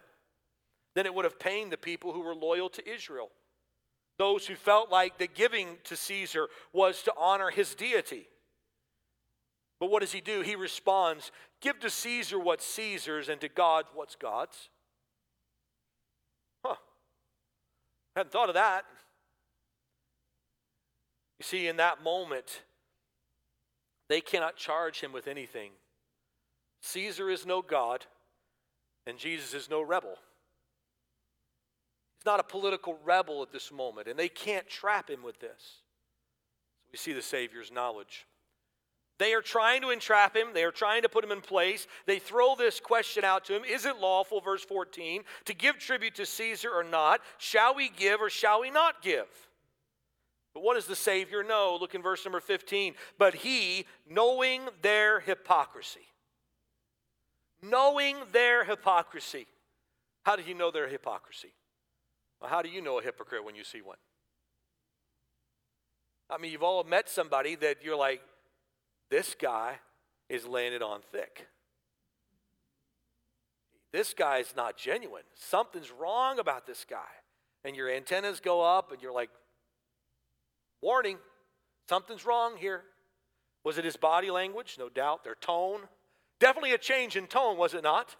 [0.95, 3.29] then it would have pained the people who were loyal to Israel.
[4.19, 8.27] Those who felt like the giving to Caesar was to honor his deity.
[9.83, 10.39] But what does he do?
[10.39, 14.69] He responds, Give to Caesar what's Caesar's and to God what's God's.
[16.63, 16.75] Huh.
[18.15, 18.85] Hadn't thought of that.
[21.37, 22.61] You see, in that moment,
[24.07, 25.71] they cannot charge him with anything.
[26.79, 28.05] Caesar is no God,
[29.05, 30.15] and Jesus is no rebel.
[32.19, 35.81] He's not a political rebel at this moment, and they can't trap him with this.
[36.85, 38.25] So we see the Savior's knowledge.
[39.19, 40.47] They are trying to entrap him.
[40.53, 41.87] They are trying to put him in place.
[42.05, 46.15] They throw this question out to him Is it lawful, verse 14, to give tribute
[46.15, 47.21] to Caesar or not?
[47.37, 49.27] Shall we give or shall we not give?
[50.53, 51.77] But what does the Savior know?
[51.79, 52.93] Look in verse number 15.
[53.17, 56.07] But he, knowing their hypocrisy,
[57.61, 59.47] knowing their hypocrisy.
[60.23, 61.53] How did he know their hypocrisy?
[62.39, 63.97] Well, how do you know a hypocrite when you see one?
[66.29, 68.21] I mean, you've all met somebody that you're like,
[69.13, 69.75] this guy
[70.27, 71.45] is laying it on thick.
[73.91, 75.21] This guy's not genuine.
[75.35, 77.11] Something's wrong about this guy.
[77.63, 79.29] And your antennas go up, and you're like,
[80.81, 81.19] warning,
[81.87, 82.81] something's wrong here.
[83.63, 84.77] Was it his body language?
[84.79, 85.23] No doubt.
[85.23, 85.81] Their tone?
[86.39, 88.15] Definitely a change in tone, was it not?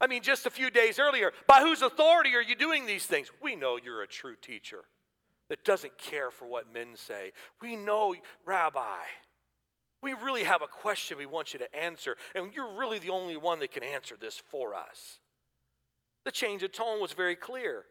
[0.00, 3.30] I mean, just a few days earlier, by whose authority are you doing these things?
[3.42, 4.84] We know you're a true teacher
[5.50, 7.32] that doesn't care for what men say.
[7.60, 8.14] We know,
[8.46, 9.02] Rabbi,
[10.02, 13.36] we really have a question we want you to answer, and you're really the only
[13.36, 15.18] one that can answer this for us.
[16.24, 17.84] The change of tone was very clear.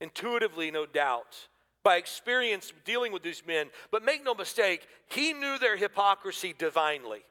[0.00, 1.48] Intuitively, no doubt,
[1.84, 3.68] by experience dealing with these men.
[3.90, 7.22] But make no mistake, he knew their hypocrisy divinely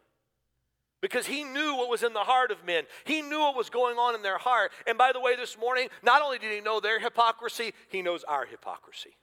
[1.01, 2.83] because he knew what was in the heart of men.
[3.05, 4.71] He knew what was going on in their heart.
[4.85, 8.23] And by the way, this morning, not only did he know their hypocrisy, he knows
[8.23, 9.17] our hypocrisy.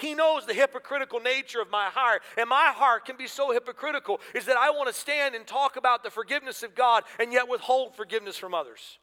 [0.00, 2.22] He knows the hypocritical nature of my heart.
[2.38, 5.76] And my heart can be so hypocritical is that I want to stand and talk
[5.76, 8.98] about the forgiveness of God and yet withhold forgiveness from others.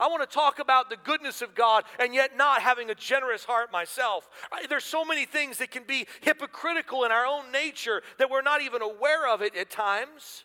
[0.00, 3.44] I want to talk about the goodness of God and yet not having a generous
[3.44, 4.28] heart myself.
[4.50, 8.40] I, there's so many things that can be hypocritical in our own nature that we're
[8.40, 10.44] not even aware of it at times.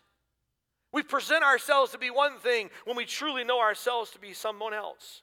[0.91, 4.73] We present ourselves to be one thing when we truly know ourselves to be someone
[4.73, 5.21] else.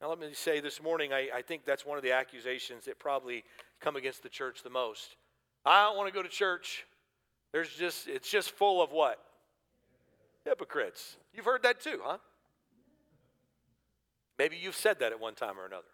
[0.00, 2.98] Now, let me say this morning, I, I think that's one of the accusations that
[2.98, 3.44] probably
[3.80, 5.16] come against the church the most.
[5.64, 6.86] I don't want to go to church.
[7.52, 9.18] There's just, it's just full of what?
[10.44, 11.16] Hypocrites.
[11.34, 12.16] You've heard that too, huh?
[14.38, 15.84] Maybe you've said that at one time or another.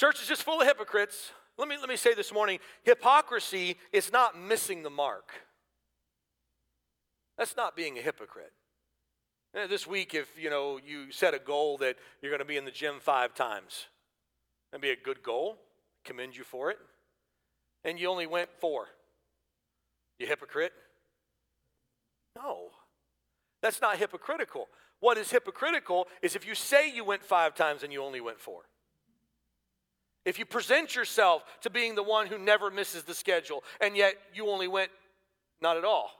[0.00, 1.32] Church is just full of hypocrites.
[1.58, 5.32] Let me, let me say this morning hypocrisy is not missing the mark.
[7.36, 8.52] That's not being a hypocrite.
[9.56, 12.58] Eh, this week, if you know you set a goal that you're going to be
[12.58, 13.86] in the gym five times,
[14.70, 15.56] that'd be a good goal.
[16.04, 16.78] Commend you for it.
[17.82, 18.88] And you only went four.
[20.18, 20.72] You hypocrite?
[22.36, 22.68] No.
[23.62, 24.68] That's not hypocritical.
[25.00, 28.38] What is hypocritical is if you say you went five times and you only went
[28.38, 28.62] four.
[30.26, 34.16] If you present yourself to being the one who never misses the schedule and yet
[34.34, 34.90] you only went
[35.62, 36.10] not at all.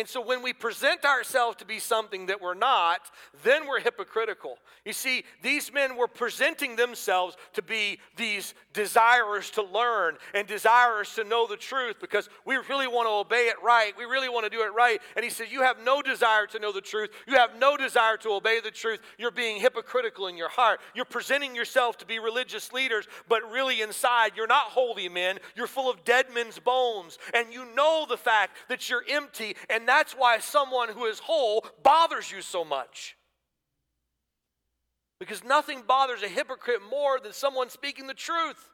[0.00, 3.10] And so when we present ourselves to be something that we're not,
[3.44, 4.56] then we're hypocritical.
[4.86, 11.14] You see, these men were presenting themselves to be these desirers to learn and desirers
[11.16, 13.92] to know the truth because we really want to obey it right.
[13.98, 15.02] We really want to do it right.
[15.16, 17.10] And he says, You have no desire to know the truth.
[17.28, 19.00] You have no desire to obey the truth.
[19.18, 20.80] You're being hypocritical in your heart.
[20.94, 25.40] You're presenting yourself to be religious leaders, but really inside, you're not holy men.
[25.54, 27.18] You're full of dead men's bones.
[27.34, 31.66] And you know the fact that you're empty and that's why someone who is whole
[31.82, 33.16] bothers you so much.
[35.18, 38.70] Because nothing bothers a hypocrite more than someone speaking the truth.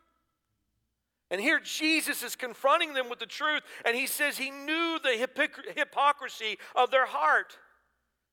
[1.30, 5.28] And here Jesus is confronting them with the truth, and he says he knew the
[5.74, 7.58] hypocrisy of their heart.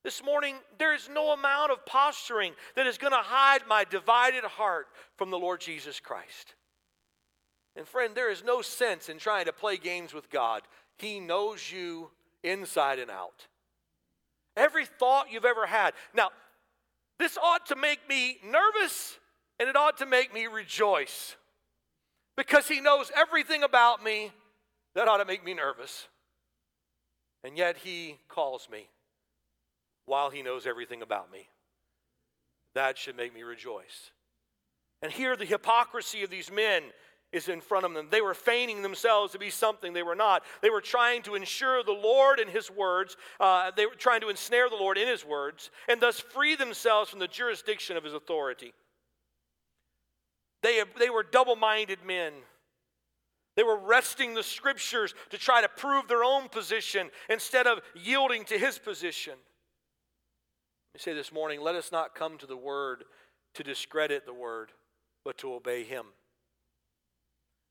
[0.03, 4.43] This morning, there is no amount of posturing that is going to hide my divided
[4.43, 6.55] heart from the Lord Jesus Christ.
[7.75, 10.61] And friend, there is no sense in trying to play games with God.
[10.97, 12.11] He knows you
[12.43, 13.47] inside and out.
[14.55, 15.93] Every thought you've ever had.
[16.13, 16.29] Now,
[17.19, 19.17] this ought to make me nervous
[19.59, 21.35] and it ought to make me rejoice
[22.35, 24.31] because He knows everything about me
[24.95, 26.07] that ought to make me nervous.
[27.43, 28.87] And yet He calls me
[30.05, 31.47] while He knows everything about me.
[32.75, 34.11] That should make me rejoice.
[35.01, 36.83] And here, the hypocrisy of these men
[37.33, 38.07] is in front of them.
[38.09, 40.43] They were feigning themselves to be something they were not.
[40.61, 43.17] They were trying to ensure the Lord in His words.
[43.39, 47.09] Uh, they were trying to ensnare the Lord in His words and thus free themselves
[47.09, 48.73] from the jurisdiction of His authority.
[50.61, 52.33] They, they were double minded men.
[53.55, 58.45] They were wresting the scriptures to try to prove their own position instead of yielding
[58.45, 59.33] to His position.
[59.33, 63.03] Let me say this morning let us not come to the Word
[63.55, 64.71] to discredit the Word,
[65.25, 66.05] but to obey Him.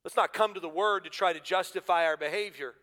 [0.05, 2.75] Let's not come to the Word to try to justify our behavior,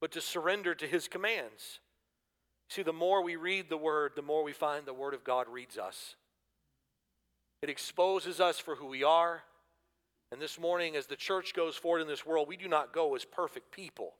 [0.00, 1.80] but to surrender to His commands.
[2.68, 5.46] See, the more we read the Word, the more we find the Word of God
[5.48, 6.16] reads us.
[7.62, 9.42] It exposes us for who we are.
[10.32, 13.14] And this morning, as the church goes forward in this world, we do not go
[13.14, 14.14] as perfect people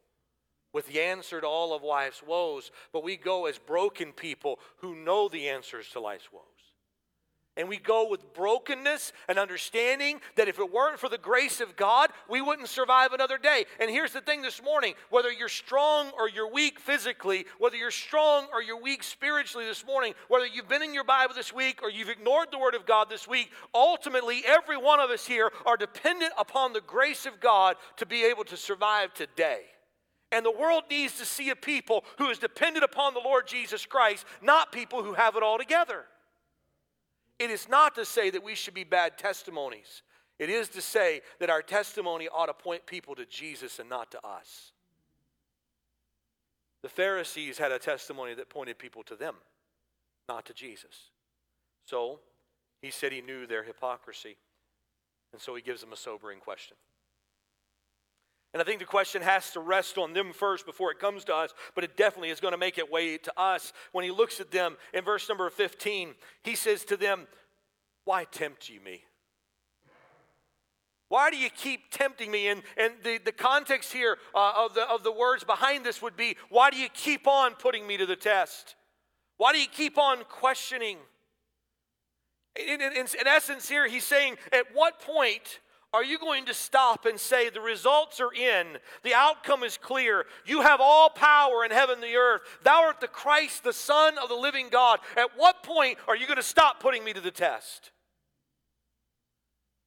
[0.72, 4.94] with the answer to all of life's woes, but we go as broken people who
[4.94, 6.42] know the answers to life's woes.
[7.56, 11.74] And we go with brokenness and understanding that if it weren't for the grace of
[11.74, 13.64] God, we wouldn't survive another day.
[13.80, 17.90] And here's the thing this morning whether you're strong or you're weak physically, whether you're
[17.90, 21.80] strong or you're weak spiritually this morning, whether you've been in your Bible this week
[21.82, 25.50] or you've ignored the Word of God this week, ultimately, every one of us here
[25.64, 29.60] are dependent upon the grace of God to be able to survive today.
[30.30, 33.86] And the world needs to see a people who is dependent upon the Lord Jesus
[33.86, 36.04] Christ, not people who have it all together.
[37.38, 40.02] It is not to say that we should be bad testimonies.
[40.38, 44.10] It is to say that our testimony ought to point people to Jesus and not
[44.12, 44.72] to us.
[46.82, 49.34] The Pharisees had a testimony that pointed people to them,
[50.28, 51.10] not to Jesus.
[51.86, 52.20] So
[52.82, 54.36] he said he knew their hypocrisy.
[55.32, 56.76] And so he gives them a sobering question.
[58.56, 61.34] And I think the question has to rest on them first before it comes to
[61.34, 63.74] us, but it definitely is going to make it way to us.
[63.92, 67.26] When he looks at them in verse number 15, he says to them,
[68.04, 69.04] Why tempt you me?
[71.08, 72.48] Why do you keep tempting me?
[72.48, 76.16] And, and the, the context here uh, of, the, of the words behind this would
[76.16, 78.74] be, Why do you keep on putting me to the test?
[79.36, 80.96] Why do you keep on questioning?
[82.58, 85.60] In, in, in essence, here, he's saying, At what point
[85.96, 90.26] Are you going to stop and say, The results are in, the outcome is clear,
[90.44, 94.18] you have all power in heaven and the earth, thou art the Christ, the Son
[94.22, 95.00] of the living God?
[95.16, 97.92] At what point are you going to stop putting me to the test?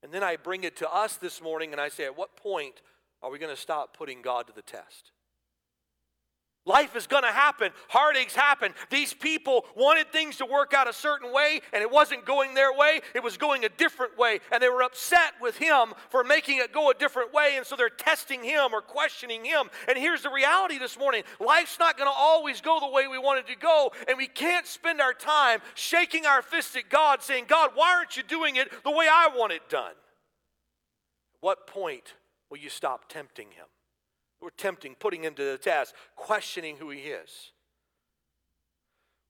[0.01, 2.81] And then I bring it to us this morning and I say, At what point
[3.21, 5.11] are we going to stop putting God to the test?
[6.69, 7.71] Life is going to happen.
[7.87, 8.75] Heartaches happen.
[8.91, 12.71] These people wanted things to work out a certain way, and it wasn't going their
[12.71, 13.01] way.
[13.15, 14.39] It was going a different way.
[14.51, 17.55] And they were upset with him for making it go a different way.
[17.57, 19.71] And so they're testing him or questioning him.
[19.87, 23.17] And here's the reality this morning life's not going to always go the way we
[23.17, 23.91] want it to go.
[24.07, 28.15] And we can't spend our time shaking our fist at God, saying, God, why aren't
[28.15, 29.89] you doing it the way I want it done?
[29.89, 32.13] At what point
[32.51, 33.65] will you stop tempting him?
[34.41, 37.51] We're tempting, putting him to the test, questioning who he is.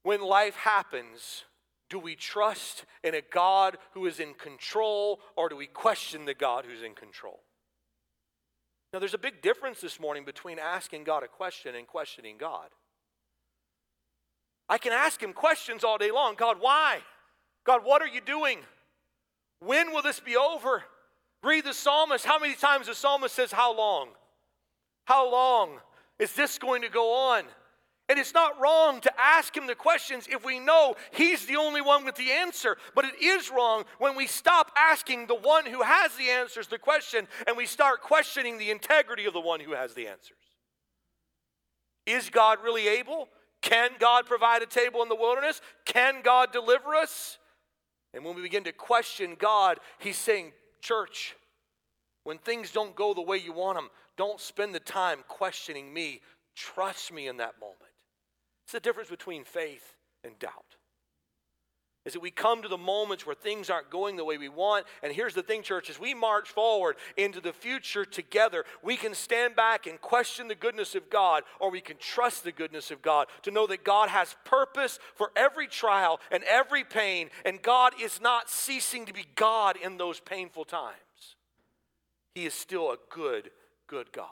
[0.02, 1.44] When life happens,
[1.88, 6.34] do we trust in a God who is in control or do we question the
[6.34, 7.40] God who's in control?
[8.92, 12.68] Now, there's a big difference this morning between asking God a question and questioning God.
[14.68, 17.00] I can ask him questions all day long God, why?
[17.64, 18.58] God, what are you doing?
[19.60, 20.84] When will this be over?
[21.42, 22.24] Read the psalmist.
[22.24, 24.08] How many times the psalmist says, How long?
[25.10, 25.70] How long
[26.20, 27.42] is this going to go on?
[28.08, 31.80] And it's not wrong to ask him the questions if we know he's the only
[31.80, 32.76] one with the answer.
[32.94, 36.78] But it is wrong when we stop asking the one who has the answers the
[36.78, 40.36] question and we start questioning the integrity of the one who has the answers.
[42.06, 43.28] Is God really able?
[43.62, 45.60] Can God provide a table in the wilderness?
[45.86, 47.36] Can God deliver us?
[48.14, 51.34] And when we begin to question God, He's saying, Church,
[52.22, 56.20] when things don't go the way you want them, don't spend the time questioning me.
[56.54, 57.78] Trust me in that moment.
[58.64, 60.76] It's the difference between faith and doubt.
[62.06, 64.86] Is that we come to the moments where things aren't going the way we want.
[65.02, 69.14] And here's the thing, church, as we march forward into the future together, we can
[69.14, 73.02] stand back and question the goodness of God, or we can trust the goodness of
[73.02, 77.92] God to know that God has purpose for every trial and every pain, and God
[78.00, 80.94] is not ceasing to be God in those painful times.
[82.34, 83.50] He is still a good
[83.90, 84.28] good God.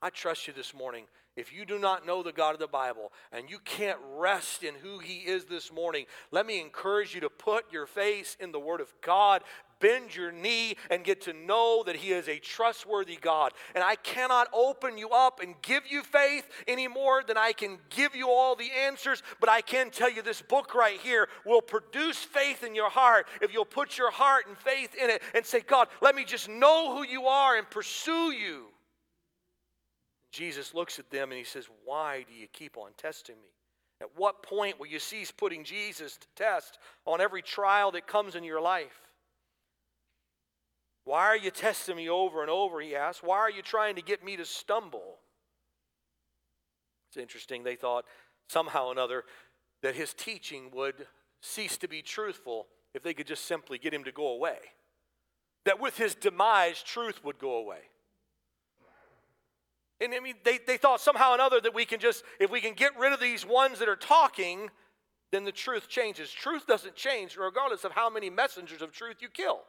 [0.00, 1.04] I trust you this morning.
[1.36, 4.74] If you do not know the God of the Bible and you can't rest in
[4.74, 8.58] who He is this morning, let me encourage you to put your face in the
[8.58, 9.42] Word of God,
[9.80, 13.52] bend your knee, and get to know that He is a trustworthy God.
[13.74, 17.78] And I cannot open you up and give you faith any more than I can
[17.90, 21.62] give you all the answers, but I can tell you this book right here will
[21.62, 25.44] produce faith in your heart if you'll put your heart and faith in it and
[25.44, 28.66] say, God, let me just know who you are and pursue you.
[30.32, 33.48] Jesus looks at them and he says, Why do you keep on testing me?
[34.00, 38.34] At what point will you cease putting Jesus to test on every trial that comes
[38.34, 39.05] in your life?
[41.06, 42.80] Why are you testing me over and over?
[42.80, 43.22] He asked.
[43.22, 45.18] Why are you trying to get me to stumble?
[47.08, 47.62] It's interesting.
[47.62, 48.06] They thought
[48.48, 49.22] somehow or another
[49.82, 51.06] that his teaching would
[51.40, 54.58] cease to be truthful if they could just simply get him to go away.
[55.64, 57.82] That with his demise, truth would go away.
[60.00, 62.60] And I mean, they, they thought somehow or another that we can just, if we
[62.60, 64.70] can get rid of these ones that are talking,
[65.30, 66.32] then the truth changes.
[66.32, 69.60] Truth doesn't change regardless of how many messengers of truth you kill.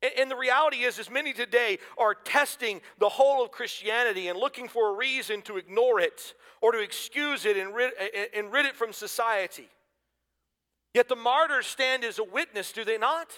[0.00, 4.68] And, the reality is, is many today are testing the whole of Christianity and looking
[4.68, 7.92] for a reason to ignore it or to excuse it and rid,
[8.34, 9.68] and rid it from society.
[10.94, 13.28] Yet the martyrs stand as a witness, do they not?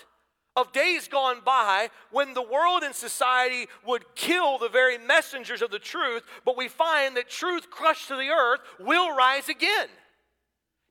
[0.57, 5.71] of days gone by when the world and society would kill the very messengers of
[5.71, 9.89] the truth, but we find that truth crushed to the earth will rise again.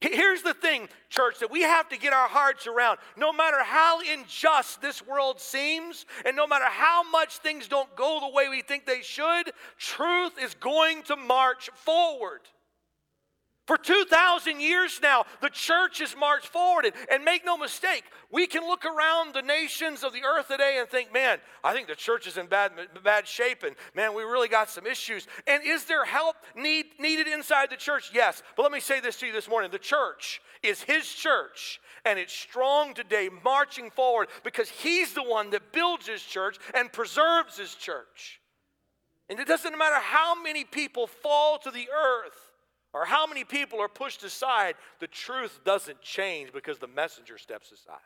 [0.02, 3.00] Here's the thing, church, that we have to get our hearts around.
[3.18, 8.20] No matter how unjust this world seems, and no matter how much things don't go
[8.22, 12.42] the way we think they should, truth is going to march forward.
[13.70, 16.86] For 2,000 years now, the church has marched forward.
[16.86, 20.78] And, and, make no mistake, we can look around the nations of the earth today
[20.80, 22.72] and think, man, I think the church is in bad,
[23.04, 23.62] bad shape.
[23.62, 25.28] And man, we really got some issues.
[25.46, 28.10] And is there help need, needed inside the church?
[28.12, 28.42] Yes.
[28.58, 31.80] But let me say this to you this morning the church is His church.
[32.06, 36.92] And it's strong today, marching forward because He's the one that builds His church and
[36.92, 38.42] preserves His church.
[39.30, 42.49] And it doesn't matter how many people fall to the earth
[42.94, 47.72] or how many people are pushed aside, the truth doesn't change because the messenger steps
[47.72, 47.98] aside.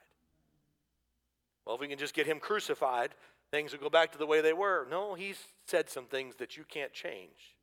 [1.66, 3.16] Well, if we can just get him crucified,
[3.52, 4.86] things will go back to the way they were.
[4.90, 7.56] No, he's said some things that you can't change.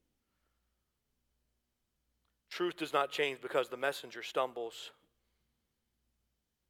[2.51, 4.91] Truth does not change because the messenger stumbles.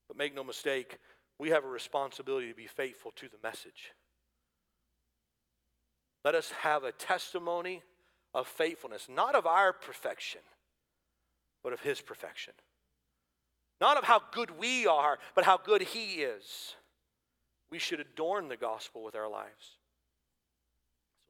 [0.09, 0.99] But make no mistake,
[1.39, 3.93] we have a responsibility to be faithful to the message.
[6.25, 7.83] Let us have a testimony
[8.35, 10.41] of faithfulness, not of our perfection,
[11.63, 12.55] but of His perfection.
[13.81, 16.75] Not of how good we are, but how good He is.
[17.71, 19.79] We should adorn the gospel with our lives.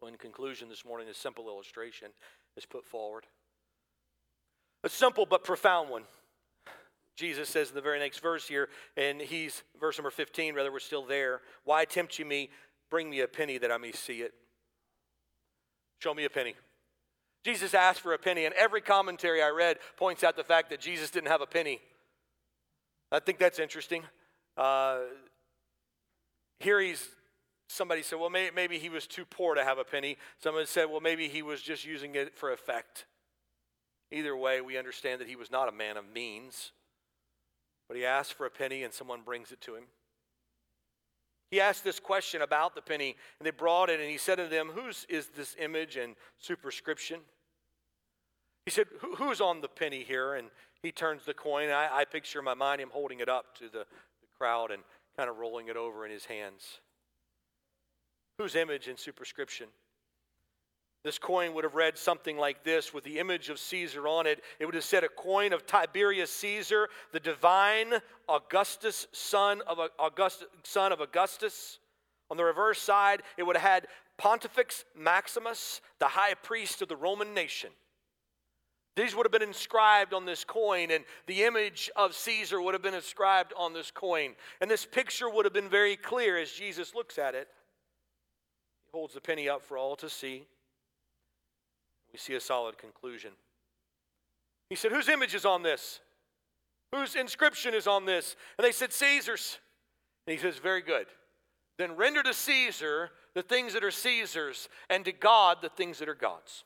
[0.00, 2.08] So, in conclusion, this morning, a simple illustration
[2.56, 3.26] is put forward.
[4.82, 6.04] A simple but profound one.
[7.16, 10.78] Jesus says in the very next verse here, and he's verse number 15, rather, we're
[10.78, 11.42] still there.
[11.64, 12.48] Why tempt you me?
[12.90, 14.32] Bring me a penny that I may see it.
[16.02, 16.54] Show me a penny.
[17.44, 20.80] Jesus asked for a penny, and every commentary I read points out the fact that
[20.80, 21.80] Jesus didn't have a penny.
[23.10, 24.02] I think that's interesting.
[24.56, 25.00] Uh,
[26.58, 27.08] here he's,
[27.68, 30.18] somebody said, well, may, maybe he was too poor to have a penny.
[30.38, 33.06] Someone said, well, maybe he was just using it for effect.
[34.12, 36.72] Either way, we understand that he was not a man of means,
[37.88, 39.84] but he asked for a penny and someone brings it to him.
[41.50, 44.46] He asked this question about the penny, and they brought it, and he said to
[44.46, 47.20] them, Whose is this image and superscription?
[48.64, 48.86] He said,
[49.16, 50.34] Who's on the penny here?
[50.34, 50.48] And
[50.82, 51.70] he turns the coin.
[51.70, 54.82] I, I picture in my mind him holding it up to the, the crowd and
[55.16, 56.80] kind of rolling it over in his hands.
[58.38, 59.66] Whose image and superscription?
[61.02, 64.42] This coin would have read something like this with the image of Caesar on it.
[64.58, 67.94] It would have said a coin of Tiberius Caesar, the divine
[68.28, 71.78] Augustus, son of Augustus, son of Augustus.
[72.30, 73.86] On the reverse side, it would have had
[74.18, 77.70] Pontifex Maximus, the high priest of the Roman nation.
[78.94, 82.82] These would have been inscribed on this coin, and the image of Caesar would have
[82.82, 84.34] been inscribed on this coin.
[84.60, 87.48] And this picture would have been very clear as Jesus looks at it.
[88.84, 90.46] He holds the penny up for all to see
[92.12, 93.32] we see a solid conclusion.
[94.68, 96.00] He said, Whose image is on this?
[96.92, 98.36] Whose inscription is on this?
[98.58, 99.58] And they said, Caesar's.
[100.26, 101.06] And he says, Very good.
[101.78, 106.08] Then render to Caesar the things that are Caesar's, and to God the things that
[106.08, 106.64] are God's.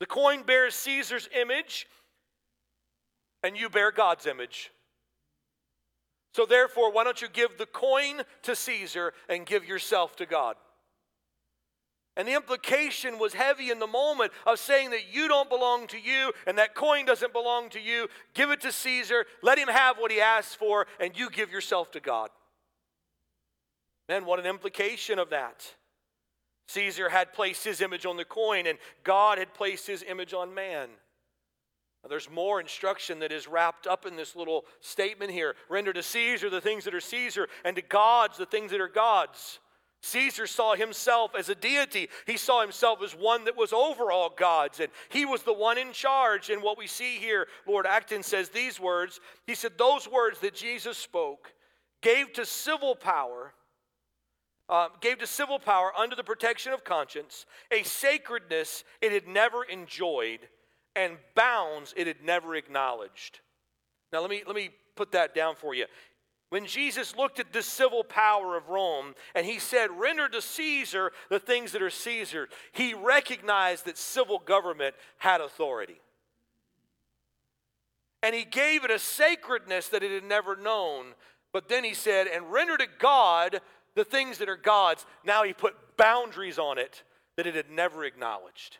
[0.00, 1.86] The coin bears Caesar's image,
[3.42, 4.70] and you bear God's image.
[6.34, 10.56] So, therefore, why don't you give the coin to Caesar and give yourself to God?
[12.16, 15.98] And the implication was heavy in the moment of saying that you don't belong to
[15.98, 18.08] you and that coin doesn't belong to you.
[18.34, 21.90] Give it to Caesar, let him have what he asks for, and you give yourself
[21.92, 22.30] to God.
[24.08, 25.74] Man, what an implication of that.
[26.68, 30.54] Caesar had placed his image on the coin, and God had placed his image on
[30.54, 30.88] man.
[32.02, 35.56] Now, there's more instruction that is wrapped up in this little statement here.
[35.68, 38.88] Render to Caesar the things that are Caesar, and to God's the things that are
[38.88, 39.58] God's.
[40.04, 42.10] Caesar saw himself as a deity.
[42.26, 45.78] He saw himself as one that was over all gods, and he was the one
[45.78, 46.50] in charge.
[46.50, 50.54] And what we see here, Lord Acton says these words He said, Those words that
[50.54, 51.54] Jesus spoke
[52.02, 53.54] gave to civil power.
[54.68, 59.62] Uh, gave to civil power under the protection of conscience a sacredness it had never
[59.62, 60.40] enjoyed
[60.96, 63.40] and bounds it had never acknowledged.
[64.10, 65.84] Now, let me, let me put that down for you.
[66.54, 71.10] When Jesus looked at the civil power of Rome and he said, Render to Caesar
[71.28, 76.00] the things that are Caesar, he recognized that civil government had authority.
[78.22, 81.14] And he gave it a sacredness that it had never known.
[81.52, 83.60] But then he said, And render to God
[83.96, 85.04] the things that are God's.
[85.24, 87.02] Now he put boundaries on it
[87.36, 88.78] that it had never acknowledged.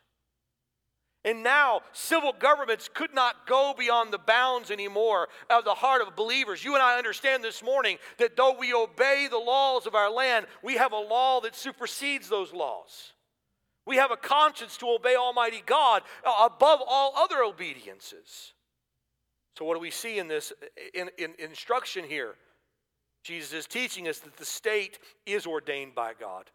[1.25, 6.15] And now, civil governments could not go beyond the bounds anymore of the heart of
[6.15, 6.63] believers.
[6.63, 10.47] You and I understand this morning that though we obey the laws of our land,
[10.63, 13.15] we have a law that supersedes those laws.
[13.87, 18.53] We have a conscience to obey Almighty God uh, above all other obediences.
[19.59, 20.53] So, what do we see in this
[20.93, 22.35] in, in instruction here?
[23.23, 26.51] Jesus is teaching us that the state is ordained by God.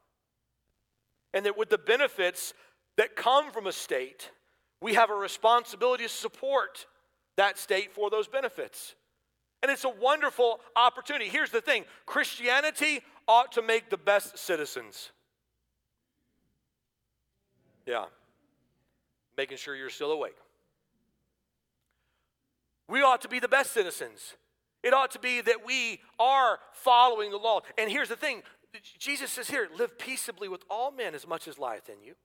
[1.34, 2.54] And that with the benefits
[2.98, 4.30] that come from a state,
[4.82, 6.86] we have a responsibility to support
[7.36, 8.96] that state for those benefits.
[9.62, 11.30] And it's a wonderful opportunity.
[11.30, 15.12] Here's the thing Christianity ought to make the best citizens.
[17.86, 18.06] Yeah.
[19.38, 20.36] Making sure you're still awake.
[22.88, 24.36] We ought to be the best citizens.
[24.82, 27.62] It ought to be that we are following the law.
[27.78, 28.44] And here's the thing
[28.98, 32.16] Jesus says here, live peaceably with all men as much as lieth in you.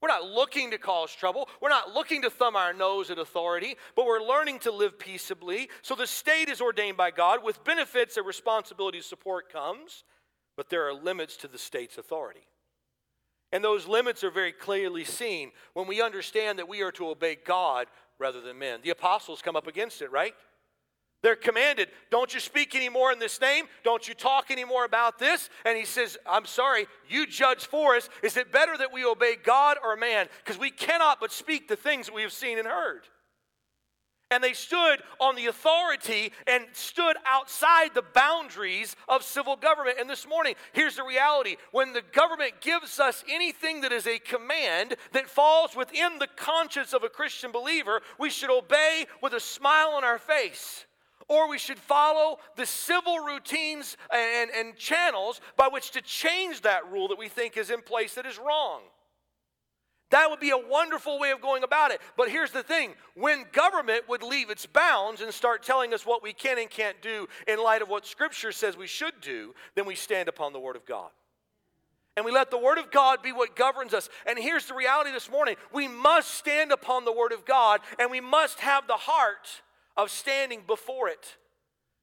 [0.00, 1.48] We're not looking to cause trouble.
[1.60, 5.68] We're not looking to thumb our nose at authority, but we're learning to live peaceably.
[5.82, 7.42] So the state is ordained by God.
[7.42, 10.04] With benefits and responsibility support comes,
[10.56, 12.46] but there are limits to the state's authority.
[13.50, 17.36] And those limits are very clearly seen when we understand that we are to obey
[17.44, 17.86] God
[18.18, 18.80] rather than men.
[18.82, 20.34] The apostles come up against it, right?
[21.22, 23.64] They're commanded, don't you speak anymore in this name?
[23.82, 25.50] Don't you talk anymore about this?
[25.64, 28.08] And he says, I'm sorry, you judge for us.
[28.22, 30.28] Is it better that we obey God or man?
[30.44, 33.02] Because we cannot but speak the things that we have seen and heard.
[34.30, 39.96] And they stood on the authority and stood outside the boundaries of civil government.
[39.98, 44.18] And this morning, here's the reality when the government gives us anything that is a
[44.18, 49.40] command that falls within the conscience of a Christian believer, we should obey with a
[49.40, 50.84] smile on our face
[51.28, 56.90] or we should follow the civil routines and, and channels by which to change that
[56.90, 58.80] rule that we think is in place that is wrong.
[60.10, 62.00] That would be a wonderful way of going about it.
[62.16, 66.22] But here's the thing when government would leave its bounds and start telling us what
[66.22, 69.84] we can and can't do in light of what Scripture says we should do, then
[69.84, 71.10] we stand upon the Word of God.
[72.16, 74.08] And we let the Word of God be what governs us.
[74.26, 78.10] And here's the reality this morning we must stand upon the Word of God, and
[78.10, 79.62] we must have the heart
[79.98, 81.36] of standing before it.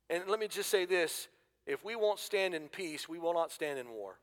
[0.09, 1.29] And let me just say this
[1.65, 4.19] if we won't stand in peace, we will not stand in war.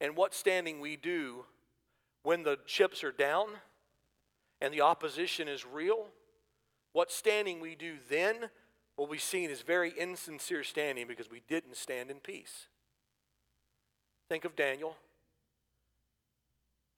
[0.00, 1.44] And what standing we do
[2.24, 3.48] when the chips are down
[4.60, 6.06] and the opposition is real,
[6.92, 8.50] what standing we do then
[8.96, 12.66] will be seen as very insincere standing because we didn't stand in peace.
[14.28, 14.96] Think of Daniel.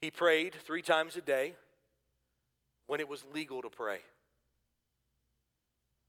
[0.01, 1.55] He prayed three times a day
[2.87, 4.01] when it was legal to pray.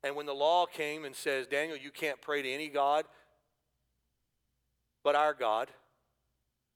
[0.06, 3.06] And when the law came and says, Daniel, you can't pray to any God
[5.04, 5.70] but our God,